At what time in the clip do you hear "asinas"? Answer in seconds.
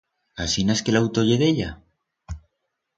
0.45-0.81